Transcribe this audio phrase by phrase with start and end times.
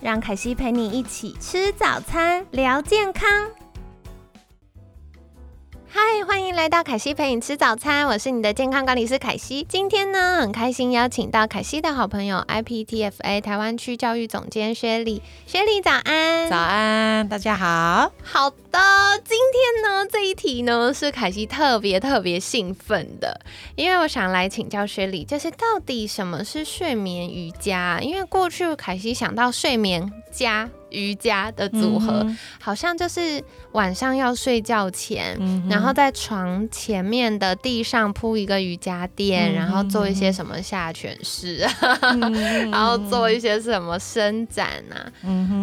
[0.00, 3.28] 让凯西陪你一起吃早餐，聊健康。
[6.26, 9.64] 欢迎来到凯西陪你吃早餐，我是你的健康管理师凯西。
[9.68, 15.22] 今天呢，很开心邀请到凯西的好朋友 IPTFA 台湾区教育总监薛丽。
[15.46, 18.12] 薛丽早安，早安，大家好。
[18.22, 18.78] 好的，
[19.24, 23.40] 今天呢这一题呢是凯西特别特别兴奋的，
[23.76, 28.00] 因为我想来请教薛丽，就是到底什么是睡眠瑜伽？
[28.00, 32.26] 因为过去凯西想到睡眠加瑜伽的组合，
[32.60, 41.66] 好像就是晚上要睡觉前，然后在床前面的地上铺一个瑜伽垫，然后做一些什么下犬式，
[42.70, 45.12] 然后做一些什么伸展啊。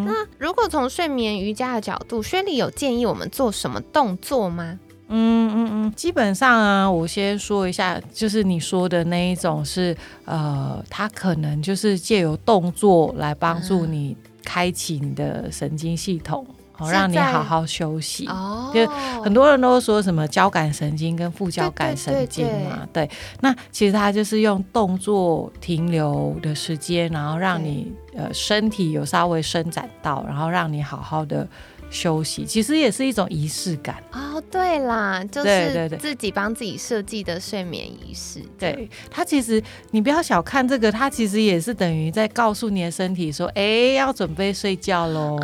[0.06, 4.80] 那如果从睡眠瑜伽的角度，薛丽有建议我们做什么动作吗？
[5.08, 18.28] 嗯嗯嗯，基本上啊，我先说一下，就是你说的那一种是，呃，它可能就是借由动作来帮助你开启你的神经系统，好让你好好休息。
[18.28, 18.88] 哦，就
[19.22, 23.10] 很多人都说什么交感神经跟副交感神经嘛，对。
[23.42, 31.46] 那其实它就是用动作停留的时间，然后让你呃身体有稍微伸展到，然后让你好好的。
[31.92, 34.04] 休息其实也是一种仪式感
[34.38, 34.44] 哦。
[34.52, 38.42] 对啦，就是自己帮自己设计的睡眠仪式。
[38.58, 39.62] 对它其实
[39.92, 45.40] 你不要小看这个，它其实也是等于在告诉你的身体说：“哎，要准备睡觉喽，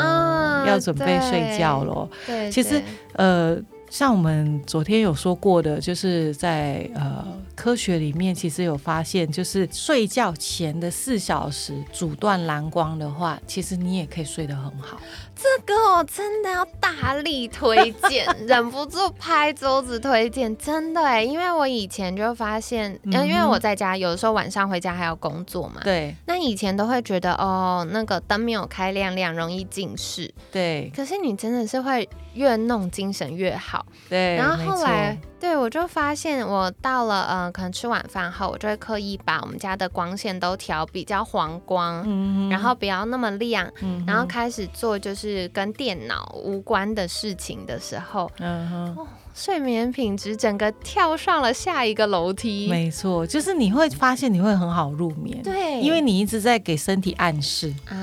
[0.67, 2.81] 要准备睡觉喽。”对，其实
[3.14, 3.58] 呃。
[3.92, 14.98] 像我们昨天有说过的，就是在呃科学里面，其实有发现，就是睡觉前的四小时阻断蓝光的话，其实你也可以睡得很好。
[15.36, 33.80] 这个我真的要大力推荐， 忍不住拍桌子推荐，真的哎，因为我以前就发现，嗯，因为我在家有的时候晚上回家还要工作嘛，对，那以前都会觉得哦，那个灯没有开亮亮，容易近视，对，可是你真的是会越弄精神越好。
[34.09, 49.08] 对，然后后来，对我就发现，我到了，嗯，可能吃晚饭后，我就会刻意把我们家的光线都调比较黄光，嗯，然后不要那么亮，嗯，然后开始做就是跟电脑无关的事情的时候，嗯哼。
[49.33, 57.95] 睡眠品质整个跳上了下一个楼梯，没错，就是你会发现你会很好入眠，对，因为你一直在给身体暗示啊，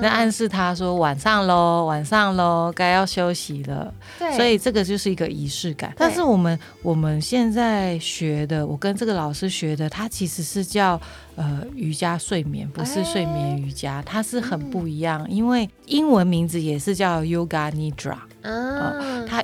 [0.00, 5.92] 那暗示他说晚上喽，晚上喽，该要休息了，对，所以这个就是一个仪式感。
[5.96, 11.00] 但是我们我们现在学的，我跟这个老师学的，它其实是叫
[11.36, 18.16] 呃瑜伽睡眠，不是睡眠瑜伽，它是很不一样，因为英文名字也是叫 Yoga Nidra。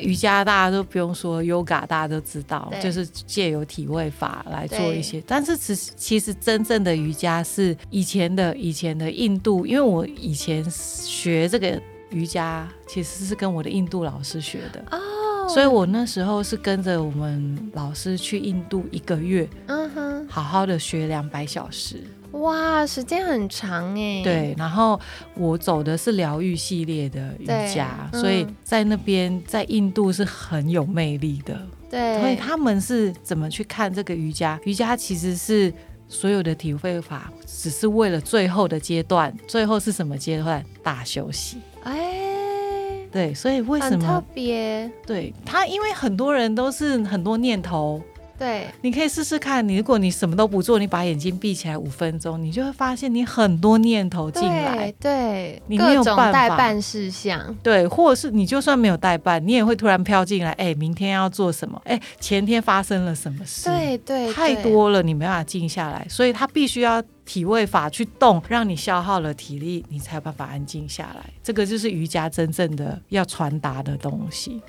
[0.00, 5.22] 瑜伽大家都不用说，Yoga 大家都知道，就是借由体位法来做一些。
[5.26, 11.80] 但是其实其实真正的瑜伽是以前的以前的印度，因为我以前学这个
[12.10, 14.82] 瑜伽其实是跟我的印度老师学的。
[14.90, 22.02] 哦，所以我那时候是跟着我们老师去印度一个月，嗯哼，好好的学两百小时。
[22.32, 24.22] 哇，时间很长哎。
[24.22, 25.00] 对，然后
[25.34, 31.58] 我走的是疗愈系列的瑜伽，所以在那边在印度是很有魅力的。
[31.88, 34.60] 对，所以他们是怎么去看这个瑜伽？
[34.64, 35.72] 瑜伽其实是
[36.08, 39.34] 所有的体会法，只是为了最后的阶段。
[39.46, 40.62] 最后是什么阶段？
[40.82, 41.58] 大休息。
[41.84, 44.90] 哎，对，所以为什么特别？
[45.06, 48.02] 对他，因为很多人都是很多念头。
[48.38, 49.66] 对，你可以试试看。
[49.66, 54.92] 你如果你什么都不做，你把眼睛闭起来五分钟，你就会发现你很多念头进来。
[55.00, 57.56] 对，你没有办法代办事项。
[57.62, 60.52] 对，或者是你就算没有代办，你也会突然飘进来。
[60.52, 61.80] 哎，明天要做什么？
[61.84, 63.64] 哎，前天发生了什么事？
[63.70, 71.24] 对对，太多了，你没办法静下来，所以他必须要体位法去动，让你消耗了体力，你才有办法安静下来。
[71.42, 74.60] 这个就是瑜伽真正的要传达的东西。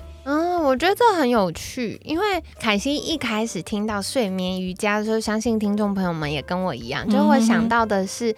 [0.68, 8.34] 嗯，我觉得这很有趣，因为凯西一开始听到睡眠瑜伽的时候，相信听众朋友们也跟我一样，就会想到的是，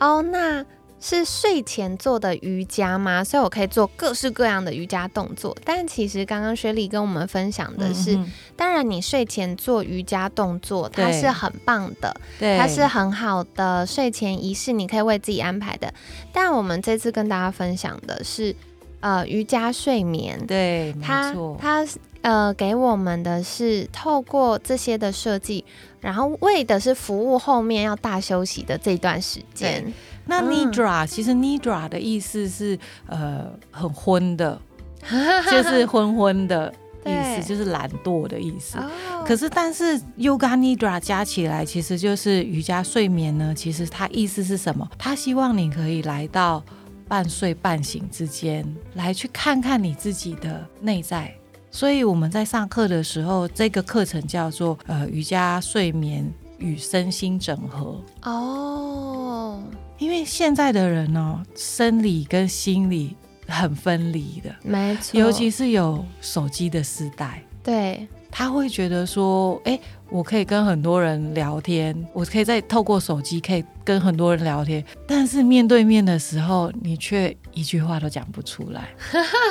[0.00, 0.64] 哦，那
[1.00, 3.22] 是睡前做的瑜伽吗？
[3.22, 5.54] 所以我可以做各式各样的瑜伽动作。
[5.62, 15.92] 但其实刚刚雪莉跟我们分享的是，嗯当然你睡前做瑜伽动作，它是很棒的，对，它是很好的睡前仪式，你可以为自己安排的。
[16.32, 18.56] 但我们这次跟大家分享的是，
[19.04, 21.86] 呃，瑜伽睡眠，对，没它错，它
[22.22, 25.62] 呃给我们的是透过这些的设计，
[26.00, 29.92] 然后为的是服务后面要大休息的这段时间。
[30.24, 34.58] 那嗯 nidra、其实 nidra 的意思是呃很昏的，
[35.52, 36.72] 就是昏昏的
[37.04, 38.78] 意思，就是懒惰的意思。
[38.78, 38.90] 哦
[39.26, 43.54] 可是，但是 Yoga Nidra 加起来，其实就是瑜伽睡眠呢。
[43.54, 44.88] 其实它意思是什么？
[44.96, 46.62] 它希望你可以来到
[47.08, 51.32] 半睡半醒之间，来去看看你自己的内在。
[51.70, 58.00] 所以我们在上课的时候，这个课程叫做呃瑜伽睡眠与身心整合。
[58.22, 59.60] 哦，
[59.98, 63.16] 因为现在的人呢、生理跟心理
[63.48, 67.42] 很分离的，没错，尤其是有手机的时代。
[67.62, 69.80] 对他会觉得说，哎、
[70.14, 78.90] 我可以跟很多人聊天，我可以再透过手机可以跟很多人聊天，但是面对面的时候，你却一句话都讲不出来。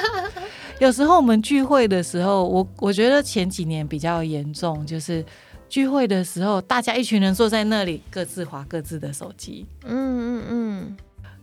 [0.80, 5.21] 有时候我们聚会的时候，我我觉得前几年比较严重，就是
[5.68, 9.65] 聚会的时候，大家一群人坐在那里，各自划各自的手机。
[9.83, 10.98] 嗯嗯嗯，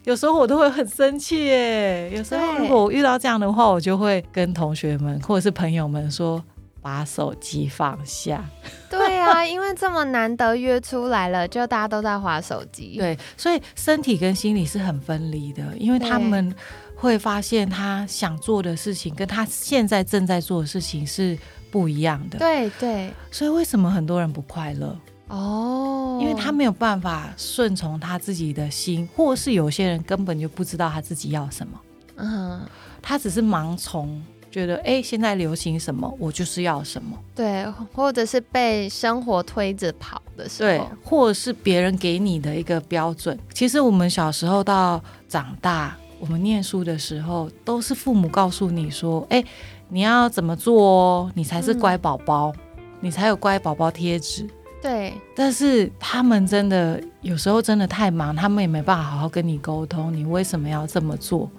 [0.04, 2.10] 有时候我都会很生气耶。
[2.16, 6.42] 有时候如果我遇到这样的话，我就会跟同学们或者是朋友们说，
[6.82, 8.44] 把手机放下。
[8.90, 12.96] 对啊，因为这么难得约出来了，就大家都在划手机。
[12.98, 16.54] 对，所以身体跟心理是很分离的，因为他们
[16.96, 21.38] 会发现他想做的事情跟他现在正在做的事情是
[21.70, 22.38] 不一样的。
[22.38, 24.98] 对对所以为什么很多人不快乐？
[25.28, 31.80] 哦，因为他没有办法顺从他自己的心，或是有些人根本就不知道他自己要什么。
[32.16, 32.60] 嗯
[33.00, 37.16] 他只是盲从，觉得哎、诶现在流行什么，我就是要什么。
[37.34, 37.64] 对，
[37.94, 43.38] 或者是被生活推着跑的时候对候，，或者是别人给你的一个标准。
[43.54, 49.42] 其实我们小时候到长大，我们念书的时候，都是父母告诉你说，哎、
[49.88, 52.52] 你要怎么做哦，你才是乖宝宝，
[53.00, 54.48] 你才有乖宝宝贴纸。
[54.82, 61.50] 对但是他们真的有时候真的太忙，他们也没办法好好跟你沟通，你为什么要这么做？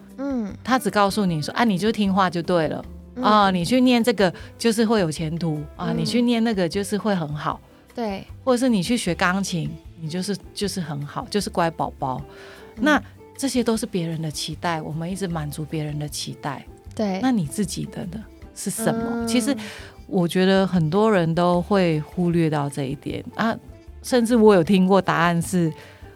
[0.51, 2.83] 嗯他只告诉你说啊，你就听话就对了。
[3.15, 3.23] 嗯。
[3.23, 5.61] 啊，你去念这个就是会有前途。
[5.75, 5.97] 啊，嗯。
[5.97, 7.59] 你去念那个就是会很好，
[7.95, 8.25] 对。
[8.43, 9.69] 或者是你去学钢琴，
[9.99, 12.21] 你就是就是很好，就是乖宝宝。
[12.75, 12.83] 嗯。
[12.83, 13.03] 那
[13.37, 16.65] 这些都是别人的期待，我们一直满足别人的期待。
[16.93, 18.23] 对，那你自己的呢？
[18.53, 19.03] 是什么？
[19.13, 19.27] 嗯。
[19.27, 19.55] 其实
[20.07, 23.23] 我觉得很多人都会忽略到这一点。
[23.35, 23.57] 啊，
[24.03, 25.71] 甚至我有听过答案是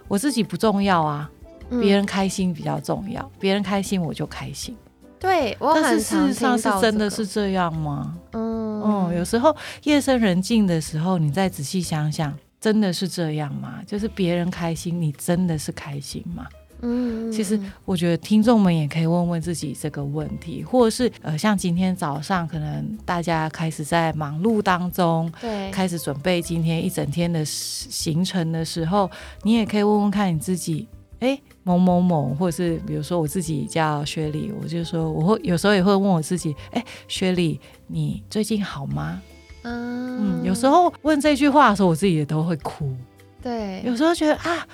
[0.08, 1.35] 我自己不重要啊，嗯
[1.70, 4.76] 别人开心比较重要，别人开心我就开心。
[5.20, 8.16] 对我但是事实上是真的是这样吗？
[8.34, 13.82] 嗯嗯，有时候夜深人静的时候，你再仔细想想，真的是这样吗？
[13.88, 16.46] 就是别人开心，你真的是开心吗？
[16.82, 29.10] 嗯其实嗯我觉得听众们也可以问问自己这个问题，或者是呃，像今天早上，可能大家开始在忙碌当中，对开始准备今天一整天的行程的时候，
[29.42, 30.88] 你也可以问问看你自己，
[31.20, 39.22] 哎，某某某，或者是比如说我自己叫薛丽，我就说我会有时候也会问我自己，哎，薛丽，你最近好吗？
[39.64, 42.96] 嗯嗯，有时候问这句话的时候，我自己也都会哭。
[43.42, 44.68] 对有时候觉得啊，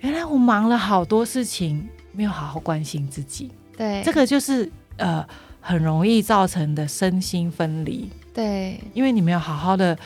[0.00, 5.26] 原来我忙了好多事情，没有好好关心自己，对这个就是呃
[5.60, 9.96] 很容易造成的身心分离，对因为你没有好好的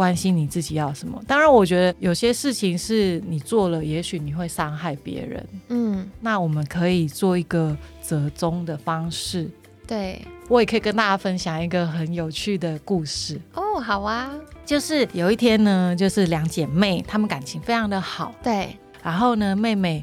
[0.00, 1.22] 关心你自己要什么。
[1.26, 9.46] 当然，我觉得有些事情是你做了，也许你会伤害别人，嗯那我们可以做一个折中的方式。
[9.86, 13.38] 对我也可以跟大家分享一个很有趣的故事。
[13.52, 14.32] 哦好啊
[14.64, 18.34] 就是有一天呢，就是两姐妹，她们感情非常的好。
[18.42, 20.02] 对然后呢，妹妹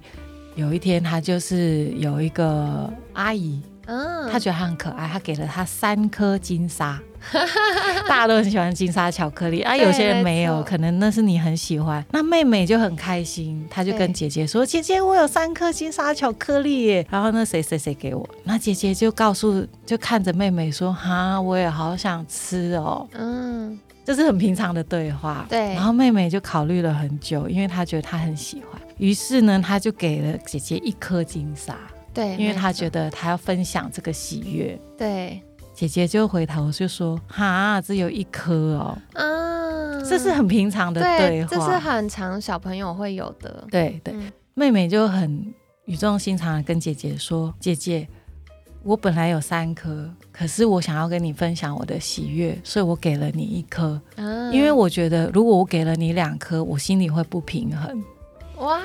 [0.54, 7.02] 有一天她就是有一个阿姨，嗯她觉得她很可爱，她给了她三颗金沙。
[8.08, 12.04] 大家都很喜欢金沙巧克力啊，有些人没有，可能那是你很喜欢。
[12.12, 25.46] 那妹妹就很开心，她就跟姐姐说：“姐姐，我有三颗金沙巧克力耶。”然后那谁谁谁给我，那姐姐就告诉，就看着妹妹说：“哈，我也好想吃哦。”嗯这是很平常的对话。
[25.50, 31.76] 对然后妹妹就考虑了很久，因为她觉得她很喜欢，于是呢，她就给了姐姐一颗金沙，
[32.14, 34.80] 对，因为她觉得她要分享这个喜悦。
[34.98, 35.42] 对
[35.78, 41.70] 姐姐就回头就说：“哈，只有一颗哦，嗯这是很平常的对对，这是。
[41.78, 43.64] 很常小朋友会有的。
[43.70, 45.54] 对对，嗯妹妹就很
[45.86, 48.08] 语重心长的跟姐姐说：“姐姐，
[48.82, 54.02] 我本来有三颗，可是我想要跟你分享我的喜悦，所以我给了你一颗。
[54.16, 58.04] 嗯因为我觉得如果我给了你两颗，我心里会不平衡。
[58.66, 58.82] 哇，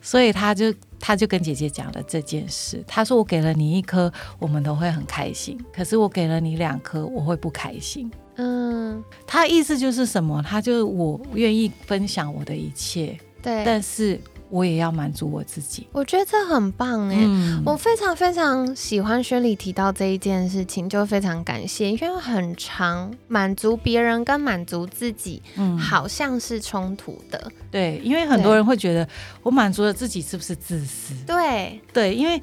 [0.00, 0.72] 所以他就
[1.06, 2.82] 他就跟姐姐讲了这件事。
[2.86, 8.10] 他说我给了你一颗，我们都会很开心；可是我给了你两颗，我会不开心。
[8.36, 10.42] 嗯，他的意思就是什么？
[10.42, 14.18] 他就是我愿意分享我的一切，对，但是
[14.54, 15.88] 我也要满足我自己。
[15.90, 17.16] 我觉得这很棒哎。
[17.18, 29.08] 嗯我非常非常喜欢薛礼提到这一件事情，就非常感谢，因为很长满足别人跟满足自己嗯好像是冲突的，对，因为很多人会觉得
[29.42, 31.14] 我满足了自己是不是自私？
[31.26, 32.40] 对，对，因为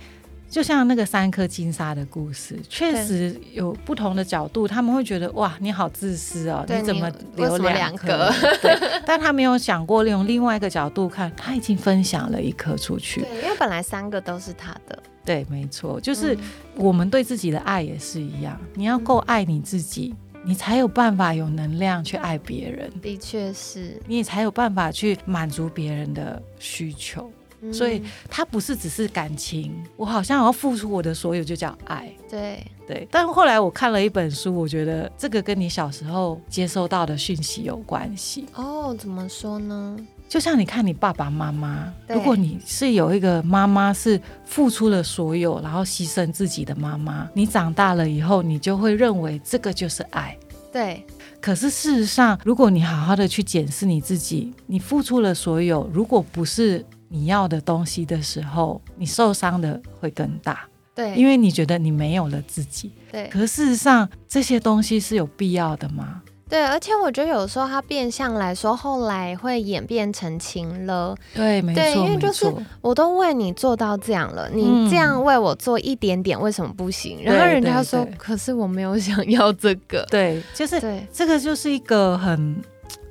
[0.51, 8.29] 就像那个三颗金沙的故事，确实有不同的角度，他们会觉得哇，你好自私哦，你怎么留两颗？
[8.61, 13.21] 对，但他没有想过用另外一个角度看，他已经分享了一颗出去。
[13.21, 16.39] 对，因为本来三个都是他的，对，没错，就是嗯
[16.75, 27.31] 我们对自己的爱也是一样，你要够爱你自己，你才有办法有能量去爱别人，的确是，你也才有办法去满足别人的需求。
[27.61, 32.11] 嗯所以它不是只是感情，我好像要付出我的所有就叫爱。
[32.29, 38.45] 对，对，但后来我看了一本书，我觉得这个跟你小时候接收到的讯息有关系。
[38.55, 39.97] 哦，怎么说呢？
[40.27, 50.37] 就像你看你爸爸妈妈，如果你是有一个妈妈是付出了所有，然后牺牲自己的妈妈，你长大了以后，你就会认为这个就是爱。
[50.71, 51.05] 对，
[51.41, 60.61] 可是事实上，如果你好好的去检视你自己，你付出了所有，如果不是你要的东西的时候，你受伤的会更大，
[60.95, 62.89] 对，因为你觉得你没有了自己。
[63.11, 66.21] 对可事实上，这些东西是有必要的吗？
[66.47, 71.15] 对，而且我觉得有时候它变相来说，后来会演变成情了。
[71.33, 72.53] 对，没错，没因为就是。
[72.81, 77.19] 我都为你做到这样了，你嗯这样为我做一点点，为什么不行？
[77.23, 80.05] 然后人家对对：“说可是我没有想要这个。
[80.09, 82.61] 对，就是对，这个就是一个很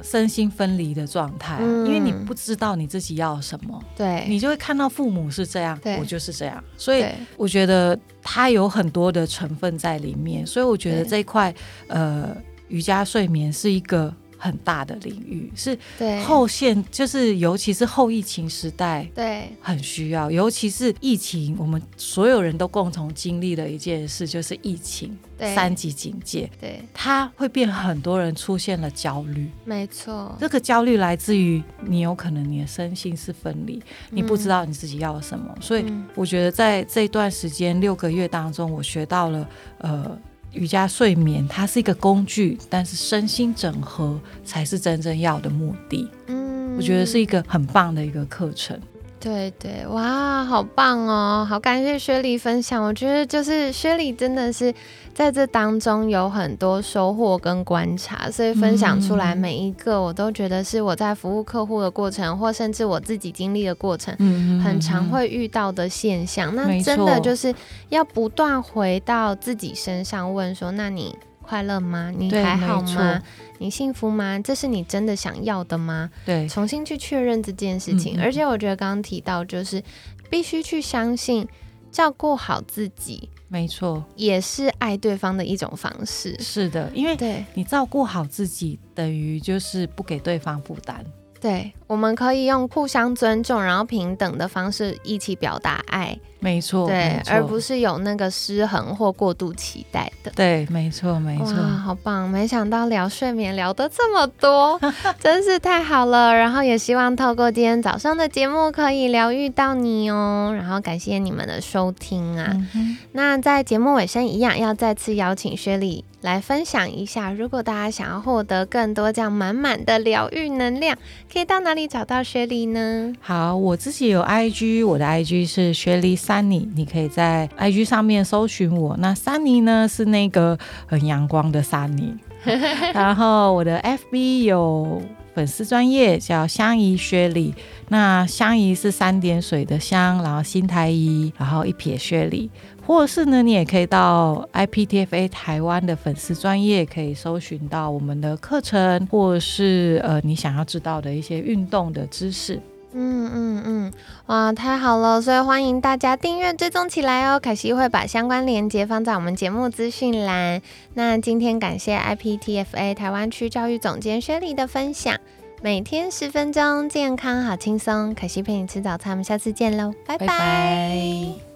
[0.03, 7.05] 身心分离的状态因为你不知道你自己要什么，对，你就会看到父母是这样，我就是这样，所以
[7.37, 11.55] 我觉得它有很多的成分在里面，所以我觉得这一块
[11.89, 12.37] 呃
[12.69, 19.07] 瑜伽睡眠是一个很大的领域，是对后现就是尤其是后疫情时代。
[19.15, 29.51] 对很需要，尤其是疫情，我们所有人都共同经历的一件事，就是疫情对三级警戒，对，它会变很多人出现了焦虑。
[29.65, 40.19] 没错，这个焦虑来自于你有可能你的身心是分离，你不知道你自己要什么，所以嗯我觉得在这段时间六个月当中，我学到了呃。
[40.53, 46.09] 瑜伽睡眠它是一个工具，但是身心整合才是真正要的目的。
[46.27, 48.79] 嗯我觉得是一个很棒的一个课程。
[49.21, 51.47] 对对，哇，好棒哦！
[51.47, 54.75] 好感谢薛丽分享，我觉得就是薛丽真的是
[55.13, 64.17] 在这当中有很多收获跟观察，所以分享出来嗯每一个，我都觉得是我在服务客户的过程，或甚至我自己经历的过程。
[64.19, 67.55] 嗯很常会遇到的现象，那真的就是
[67.91, 71.15] 要不断回到自己身上问说：那你
[71.51, 72.13] 快乐吗？
[72.17, 73.21] 你还好吗？
[73.59, 74.39] 你幸福吗？
[74.39, 76.09] 这是你真的想要的吗？
[76.25, 78.21] 对重新去确认这件事情。
[78.23, 79.83] 而且我觉得刚刚提到，就是
[80.31, 81.49] 必须去相信，
[81.91, 86.39] 照顾好自己没错，也是爱对方的一种方式。
[86.39, 91.05] 是的，因为对你照顾好自己，等于就是不给对方负担。
[91.41, 100.33] 对，我们可以用互相尊重，然后平等的方式一起表达爱，没错，对而不是有那个失衡或过度期待的。
[100.35, 101.53] 对，没错，没错。
[101.53, 102.29] 哇，好棒！
[102.29, 104.81] 没想到聊睡眠聊得这么多，
[105.21, 106.35] 真是太好了。
[106.35, 110.53] 然后也希望透过今天早上的节目可以疗愈到你哦。
[110.57, 112.57] 然后感谢你们的收听啊。
[112.75, 120.97] 嗯那在节目尾声一样，要再次邀请薛丽来分享一下，如果大家想要获得更多这样满满的疗愈能量，
[121.33, 123.13] 可以到哪里找到薛丽呢？
[123.21, 125.97] 好，我自己有 IG，我的 IG 是雪
[126.31, 128.97] 莉 Sunny，你可以在 IG 上面搜寻我。
[128.99, 132.15] 那 Sunny 呢是那个很阳光的 Sunny，
[132.95, 135.03] 然后我的 FB 有
[135.35, 137.55] 粉丝专业叫香怡薛礼，
[137.89, 142.51] 那香怡是三点水的香，然后新台怡，然后一撇薛礼。
[142.87, 152.61] 或者是呢，你也可以到 IPTFA 台湾的粉丝专业，可以搜寻到我们的课程，或者是呃你想要知道的一些运动的知识。
[152.93, 153.93] 嗯嗯嗯，
[154.27, 155.23] 哇，太好了！
[155.23, 157.39] 所以欢迎大家订阅追踪起来哦。
[157.39, 160.61] 凯西会把相关链接放在我们节目资讯栏。
[160.95, 165.17] 那今天感谢 IPTFA 台湾区教育总监薛丽的分享。
[165.63, 168.15] 每天十分钟，健康好轻松。
[168.15, 171.50] 可惜陪你吃早餐，我们下次见喽，拜拜。